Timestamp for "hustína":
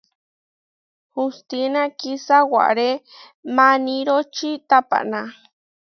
1.13-1.81